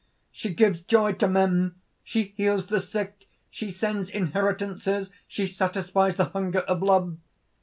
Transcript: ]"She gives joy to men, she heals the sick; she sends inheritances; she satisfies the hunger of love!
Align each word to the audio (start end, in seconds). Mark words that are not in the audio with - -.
]"She 0.31 0.51
gives 0.51 0.81
joy 0.81 1.11
to 1.11 1.27
men, 1.27 1.75
she 2.03 2.33
heals 2.35 2.65
the 2.65 2.79
sick; 2.79 3.27
she 3.51 3.69
sends 3.69 4.09
inheritances; 4.09 5.11
she 5.27 5.45
satisfies 5.45 6.15
the 6.15 6.25
hunger 6.25 6.61
of 6.61 6.81
love! 6.81 7.17